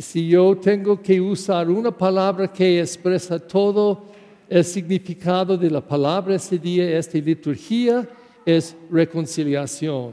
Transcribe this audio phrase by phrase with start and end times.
[0.00, 4.02] si yo tengo que usar una palabra que expresa todo
[4.48, 8.08] el significado de la palabra ese día, esta liturgia,
[8.46, 10.12] es reconciliación.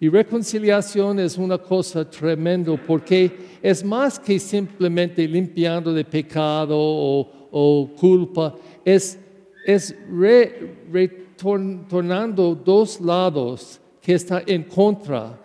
[0.00, 3.30] Y reconciliación es una cosa tremenda porque
[3.60, 9.18] es más que simplemente limpiando de pecado o, culpa, es,
[9.66, 9.94] es
[10.90, 15.38] retornando dos lados que están en contra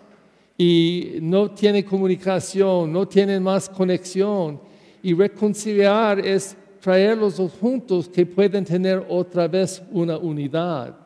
[0.58, 4.60] y no tiene comunicación, no tienen más conexión.
[5.02, 10.96] Y reconciliar es traerlos juntos que pueden tener otra vez una unidad.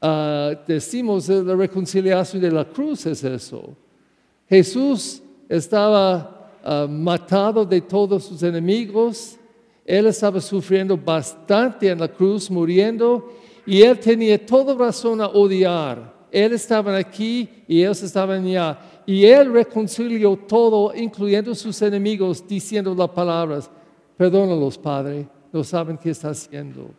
[0.00, 3.76] Ah, decimos la reconciliación de la cruz es eso.
[4.48, 9.36] Jesús estaba ah, matado de todos sus enemigos,
[9.84, 13.32] él estaba sufriendo bastante en la cruz, muriendo,
[13.64, 18.78] y él tenía toda razón a odiar él estaba aquí y ellos estaban allá.
[19.06, 23.70] Y Él reconcilió todo, incluyendo sus enemigos, diciendo las palabras,
[24.16, 26.90] perdónalos, Padre, no saben qué está haciendo.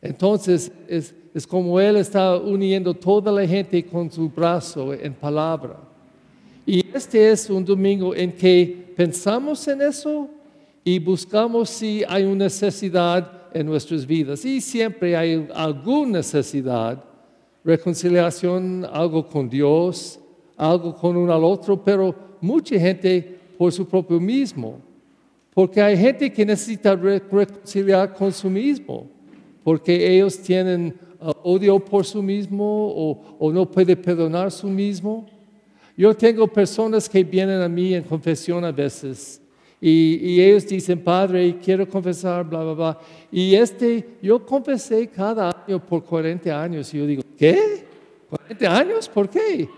[0.00, 5.76] Entonces es, es como Él está uniendo toda la gente con su brazo en palabra.
[6.64, 10.28] Y este es un domingo en que pensamos en eso
[10.84, 14.44] y buscamos si hay una necesidad en nuestras vidas.
[14.44, 17.02] Y siempre hay alguna necesidad
[17.68, 20.18] reconciliación, algo con Dios,
[20.56, 24.80] algo con uno al otro, pero mucha gente por su propio mismo.
[25.52, 29.06] Porque hay gente que necesita reconciliar con su mismo,
[29.62, 32.64] porque ellos tienen uh, odio por su mismo
[33.38, 35.26] o, no puede perdonar su mismo.
[35.94, 39.42] Yo tengo personas que vienen a mí en confesión a veces
[39.80, 42.98] y, ellos dicen, Padre, quiero confesar, bla, bla, bla.
[43.30, 46.92] Y este, yo confesé cada año por 40 años.
[46.92, 47.84] Y yo digo, ¿qué?
[48.48, 49.08] ¿40 años?
[49.08, 49.68] ¿Por qué?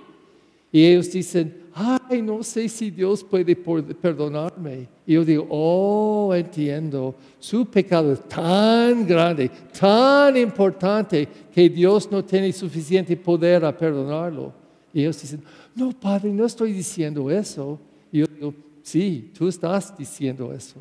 [0.73, 4.89] Y ellos dicen, ay, no sé si Dios puede perdonarme.
[5.07, 7.15] Y yo digo, oh, entiendo.
[7.39, 14.53] Su pecado es tan grande, tan importante, que Dios no tiene suficiente poder a perdonarlo.
[14.95, 15.43] Y ellos dicen,
[15.75, 17.79] no, Padre, no estoy diciendo eso.
[18.11, 20.81] Y yo digo, Sí, tú estás diciendo eso.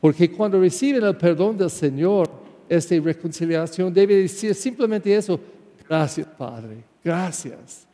[0.00, 2.28] Porque cuando reciben el perdón del Señor,
[2.68, 5.38] esta reconciliación debe decir simplemente eso,
[5.88, 7.86] gracias Padre, gracias.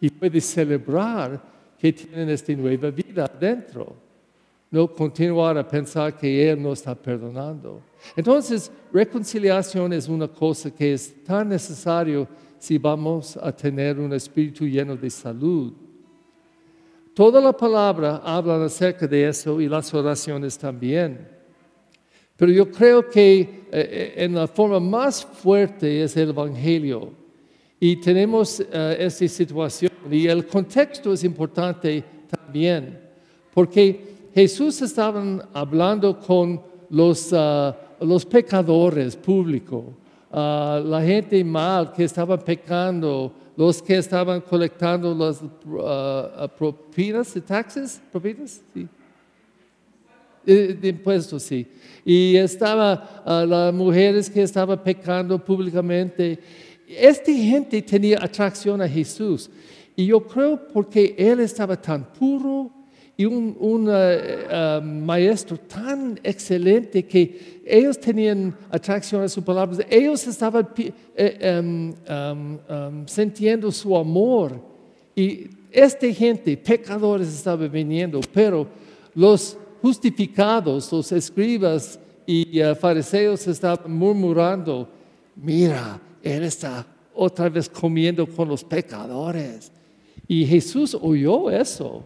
[0.00, 1.40] Y puede celebrar
[1.78, 3.96] que tienen esta nueva vida dentro.
[4.70, 7.80] No continuar a pensar que Él no está perdonando.
[8.16, 12.26] Entonces, reconciliación es una cosa que es tan necesario
[12.58, 15.72] si vamos a tener un espíritu lleno de salud.
[17.14, 21.28] Toda la palabra habla acerca de eso y las oraciones también.
[22.36, 27.12] Pero yo creo que eh, eh, en la forma más fuerte es el Evangelio.
[27.78, 29.92] Y tenemos eh, esta situación.
[30.10, 32.98] Y el contexto es importante también.
[33.52, 36.60] Porque Jesús estaba hablando con
[36.90, 39.84] los, ah, los pecadores públicos,
[40.32, 47.40] ah, la gente mal que estaba pecando, los que estaban colectando las uh, propinas de
[47.40, 48.88] taxes, propinas, sí.
[50.44, 51.66] De, impuestos, sí.
[52.04, 56.38] Y estaba uh, las mujeres que estaban pecando públicamente.
[56.86, 59.48] Esta gente tenía atracción a Jesús.
[59.96, 62.70] Y yo creo porque él estaba tan puro,
[63.16, 70.26] y un, eh, eh, maestro tan excelente que ellos tenían atracción a sus palabras, ellos
[70.26, 74.60] estaban eh, em, em, em, sintiendo su amor
[75.14, 78.66] y esta gente, pecadores, estaba viniendo, pero
[79.14, 84.88] los justificados, los escribas y fariseos estaban murmurando,
[85.36, 89.70] mira, él está otra vez comiendo con los pecadores.
[90.26, 92.04] Y Jesús oyó eso.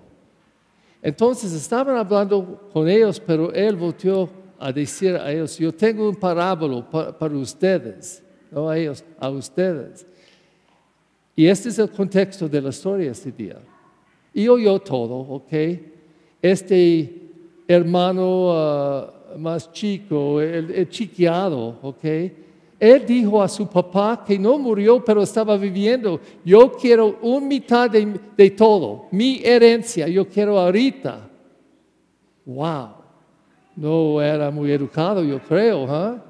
[1.03, 4.29] Entonces estaban hablando con ellos, pero él volvió
[4.59, 10.07] a decir a ellos, yo tengo un parábolo para, ustedes, no a ellos, a ustedes.
[11.37, 13.59] Y este es el contexto de la historia este día.
[14.35, 15.53] Y oyó todo, ¿ok?
[16.43, 17.31] Este
[17.69, 22.05] hermano ah, más chico, el, chiqueado, ¿ok?
[22.79, 26.21] Él dijo a su papá que no murió, pero estaba viviendo.
[26.45, 31.29] Yo quiero un mitad de, todo, mi herencia, yo quiero ahorita.
[32.47, 32.89] Wow,
[33.75, 35.87] no era muy educado, yo creo.
[35.89, 36.21] ¿eh?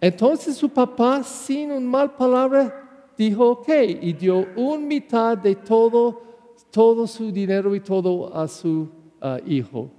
[0.00, 3.68] Entonces su papá, sin un mal palabra, dijo, ok,
[4.02, 6.20] y dio un mitad de todo,
[6.70, 8.90] todo su dinero y todo a su
[9.46, 9.90] hijo.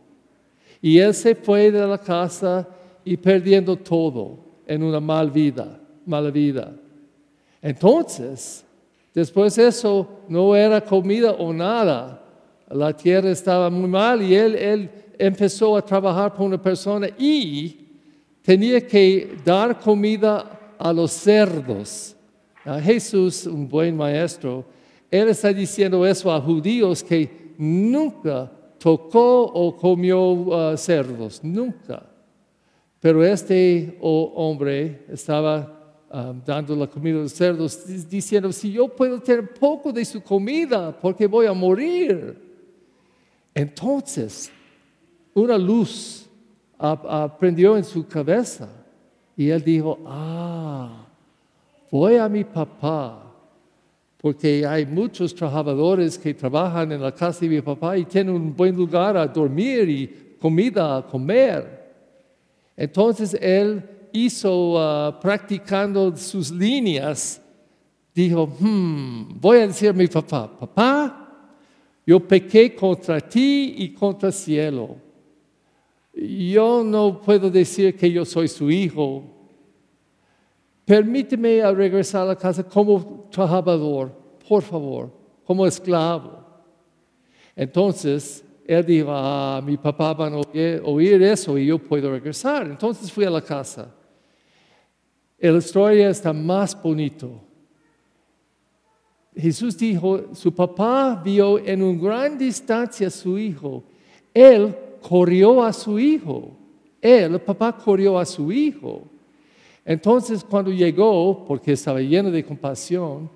[0.79, 2.67] Y él se fue de la casa
[3.03, 6.73] y perdiendo todo en una mal vida, mala vida.
[7.61, 8.65] Entonces,
[9.13, 12.19] después de eso, no era comida o nada.
[12.69, 17.87] la tierra estaba muy mal y él, él empezó a trabajar por una persona y
[18.41, 22.15] tenía que dar comida a los cerdos.
[22.81, 24.65] Jesús, un buen maestro,
[25.11, 32.03] él está diciendo eso a judíos que nunca tocó o comió uh, cerdos, nunca.
[33.03, 39.19] Pero este hombre estaba um, dando la comida a los cerdos, diciendo, si yo puedo
[39.19, 42.41] tener poco de su comida, porque voy a morir.
[43.53, 44.49] Entonces,
[45.33, 46.29] una luz
[46.77, 48.69] aprendió en su cabeza
[49.35, 51.05] y él dijo, ah,
[51.91, 53.21] voy a mi papá,
[54.17, 58.55] porque hay muchos trabajadores que trabajan en la casa de mi papá y tienen un
[58.55, 61.82] buen lugar a dormir y comida a comer.
[62.75, 67.41] Entonces él hizo, uh, practicando sus líneas,
[68.13, 71.19] dijo, hmm, voy a decir a mi papá, papá,
[72.05, 74.97] yo pequé contra ti y contra el cielo.
[76.13, 79.23] Yo no puedo decir que yo soy su hijo.
[80.85, 84.11] Permíteme regresar a la casa como trabajador,
[84.47, 85.11] por favor,
[85.43, 86.43] como esclavo.
[87.55, 90.41] Entonces, él dijo, ah, mi papá va a
[90.83, 92.67] oír, eso y yo puedo regresar.
[92.67, 93.93] Entonces fui a la casa.
[95.39, 97.41] La historia está más bonito.
[99.35, 103.83] Jesús dijo, su papá vio en una gran distancia a su hijo.
[104.33, 106.51] Él corrió a su hijo.
[107.01, 109.03] Él, el papá, corrió a su hijo.
[109.83, 113.29] Entonces cuando llegó, porque estaba lleno de compasión,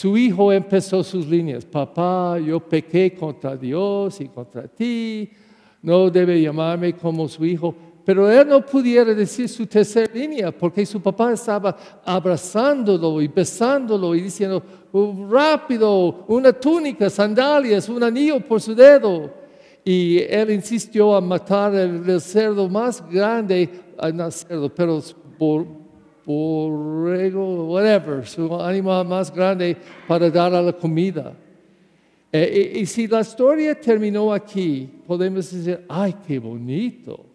[0.00, 1.62] su hijo empezó sus líneas.
[1.66, 5.28] Papá, yo pequé contra Dios y contra ti.
[5.82, 7.74] No debe llamarme como su hijo.
[8.02, 14.14] Pero él no pudiera decir su tercera línea porque su papá estaba abrazándolo y besándolo
[14.14, 19.30] y diciendo, oh, rápido, una túnica, sandalias, un anillo por su dedo.
[19.84, 23.68] Y él insistió a matar el, cerdo más grande,
[24.14, 25.02] no cerdo, pero
[26.30, 31.34] borrego, whatever, su animal más grande para dar a la comida.
[32.32, 37.26] Eh, y, y si la historia terminó aquí, podemos decir, ay, qué bonito,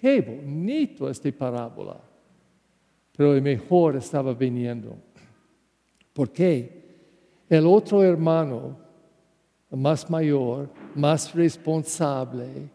[0.00, 2.00] qué bonito esta parábola.
[3.16, 4.96] Pero el mejor estaba viniendo.
[6.12, 6.82] ¿Por qué?
[7.48, 8.76] El otro hermano
[9.70, 12.68] más mayor, más responsable,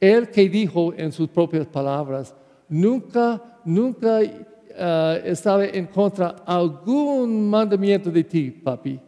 [0.00, 2.34] el que dijo en sus propias palabras,
[2.68, 4.20] nunca, nunca
[4.82, 8.98] eh, estaba en contra de algún mandamiento de ti, papi.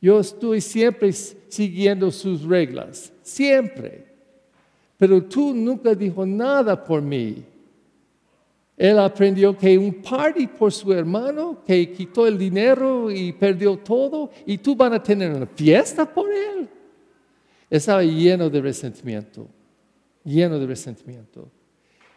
[0.00, 4.06] Yo estoy siempre siguiendo sus reglas, siempre.
[4.96, 7.42] Pero tú nunca dijo nada por mí.
[8.76, 14.30] Él aprendió que un party por su hermano, que quitó el dinero y perdió todo,
[14.46, 16.68] y tú van a tener una fiesta por él.
[17.68, 19.48] Estaba lleno de resentimiento,
[20.22, 21.48] lleno de resentimiento.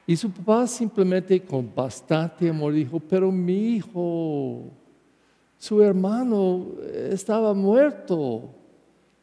[0.10, 4.72] Y su papá simplemente con bastante amor dijo, pero mi hijo,
[5.58, 6.68] su hermano
[7.12, 8.50] estaba muerto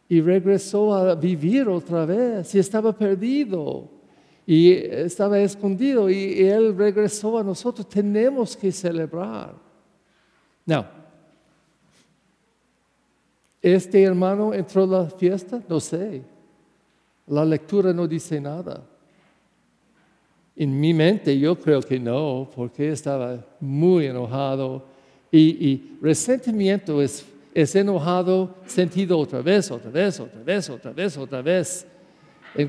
[0.07, 3.89] y regresó a vivir otra vez y estaba perdido
[4.47, 7.89] y estaba escondido y él regresó a nosotros.
[7.89, 9.55] Tenemos que celebrar.
[10.67, 10.87] No.
[13.63, 15.63] ¿Este hermano entró a la fiesta?
[15.67, 16.23] No sé.
[17.27, 18.87] La lectura no dice nada.
[20.57, 24.85] En mi mente yo creo que no, porque estaba muy enojado.
[25.31, 31.87] Y, resentimiento es, enojado sentido otra vez, otra vez, otra vez, otra vez, otra vez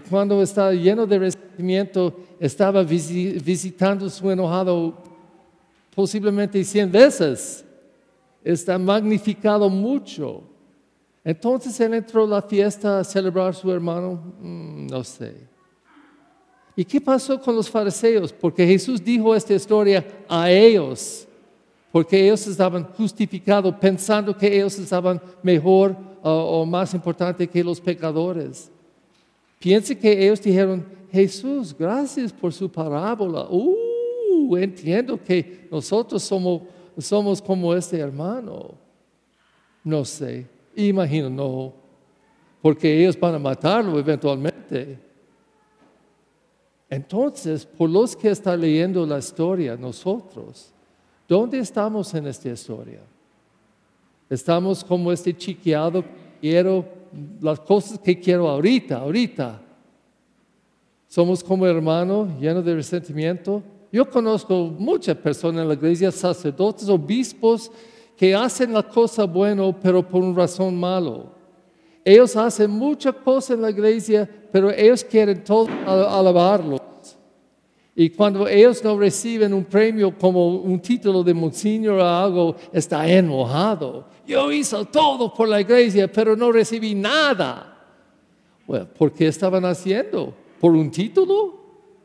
[0.09, 4.97] cuando estaba lleno de resentimiento, estaba visitando su enojado
[5.93, 7.63] posiblemente cien veces.
[8.43, 10.43] Está magnificado mucho.
[11.23, 15.33] Entonces él entró a la fiesta a celebrar a su hermano, mm, no sé.
[16.75, 18.34] ¿Y qué pasó con los fariseos?
[18.34, 21.25] Porque Jesús dijo esta historia a ellos,
[21.91, 28.70] porque ellos estaban justificados, pensando que ellos estaban mejor o más importante que los pecadores.
[29.60, 33.48] Piense que ellos dijeron, Jesús, gracias por su parábola.
[33.50, 36.63] Uh, entiendo que nosotros somos,
[36.98, 38.74] somos como este hermano.
[39.84, 41.74] No sé, imagino no,
[42.62, 45.00] porque ellos van a matarlo eventualmente.
[46.95, 50.71] Entonces, por los que están leyendo la historia, nosotros,
[51.27, 53.01] ¿dónde estamos en esta historia?
[54.29, 56.05] Estamos como este chiqueado,
[56.39, 56.85] quiero
[57.41, 59.61] las cosas que quiero ahorita, ahorita.
[61.09, 63.61] Somos como hermanos llenos de resentimiento.
[63.91, 67.73] Yo conozco muchas personas en la iglesia, sacerdotes, obispos,
[68.15, 71.25] que hacen la cosa buena, pero por una razón malo.
[72.05, 76.84] Ellos hacen muchas cosas en la iglesia, pero ellos quieren todo alabarlos.
[77.95, 83.09] Y cuando ellos no reciben un premio como un título de monseñor o algo, está
[83.09, 84.05] enojado.
[84.27, 87.71] Yo hice todo por la iglesia, pero no recibí nada.
[88.67, 90.33] Bueno, ¿por qué estaban haciendo?
[90.59, 91.55] ¿Por un título?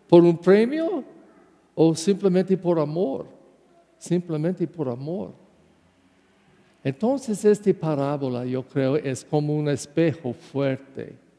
[0.09, 1.03] ¿Por un premio?
[1.75, 3.27] ¿O simplemente por amor?
[3.99, 5.33] Simplemente por amor.
[6.85, 11.30] Entonces, esta parábola, yo creo, es como un espejo fuerte.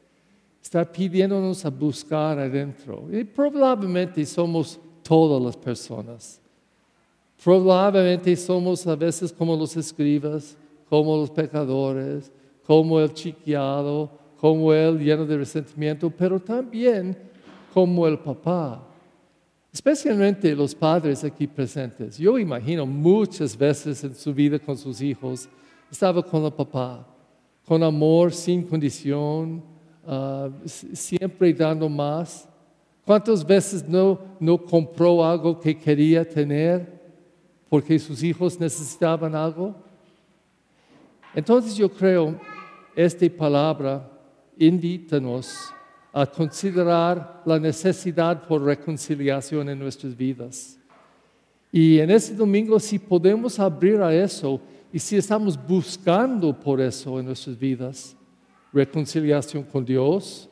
[0.62, 3.08] Está pidiéndonos a buscar adentro.
[3.10, 6.40] Y probablemente somos todas las personas.
[7.42, 10.56] Probablemente somos a veces como los escribas,
[10.88, 12.30] como los pecadores,
[12.64, 17.16] como el chiquiado, como el lleno de resentimiento, pero también
[17.74, 18.86] como el papá.
[19.72, 22.18] Especialmente los padres aquí presentes.
[22.18, 25.48] Yo imagino muchas veces en su vida con sus hijos,
[25.90, 27.06] estaba con el papá,
[27.64, 29.71] con amor, sin condición,
[30.06, 32.48] ah, siempre dando más.
[33.04, 37.00] ¿Cuántas veces no, no compró algo que quería tener
[37.68, 39.74] porque sus hijos necesitaban algo?
[41.34, 42.38] Entonces yo creo,
[42.94, 44.08] esta palabra
[44.58, 45.72] invítanos
[46.12, 50.78] a considerar la necesidad por reconciliación en nuestras vidas.
[51.72, 54.60] Y en este domingo, si podemos abrir a eso
[54.92, 58.14] y si estamos buscando por eso en nuestras vidas,
[58.72, 60.48] reconciliación con Dios,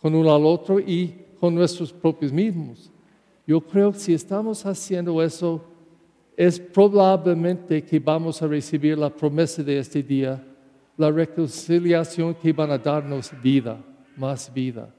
[0.00, 2.90] con uno al otro y con nuestros propios mismos.
[3.46, 5.64] Yo creo que si estamos haciendo eso,
[6.36, 10.44] es probablemente que vamos a recibir la promesa de este día,
[10.96, 13.82] la reconciliación que van a darnos vida
[14.16, 14.92] más vida.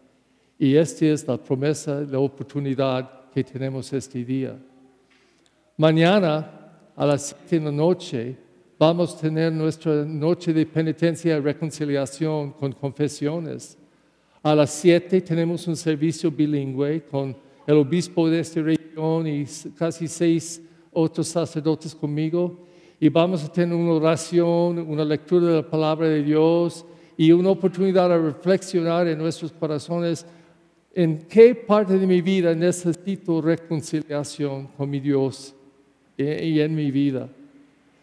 [0.57, 4.57] Y esta es la promesa, la oportunidad que tenemos este día.
[5.75, 6.51] Mañana
[6.95, 8.37] a las siete de la noche
[8.79, 13.77] vamos a tener nuestra noche de penitencia y reconciliación con confesiones.
[14.43, 20.07] A las siete tenemos un servicio bilingüe con el obispo de esta región y casi
[20.07, 20.61] seis
[20.93, 22.65] otros sacerdotes conmigo.
[22.99, 26.85] Y vamos a tener una oración, una lectura de la palabra de Dios
[27.17, 30.25] y una oportunidad a reflexionar en nuestros corazones
[30.93, 35.53] en qué parte de mi vida necesito reconciliación con mi Dios
[36.17, 37.29] y en mi vida.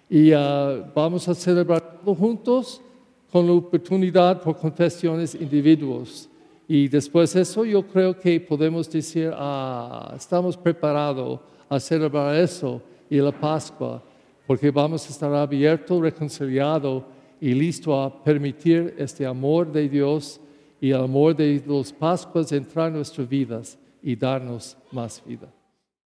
[0.08, 2.80] Y ah, vamos a celebrar juntos
[3.32, 6.28] con la oportunidad por confesiones individuos.
[6.68, 12.80] Y después de eso yo creo que podemos decir, ah, estamos preparados a celebrar eso
[13.11, 14.02] y la Pascua,
[14.46, 17.04] porque vamos a estar abiertos, reconciliados
[17.40, 20.40] y listo a permitir este amor de Dios
[20.80, 25.52] y el amor de los Pascuas entrar en nuestras vidas y darnos más vida.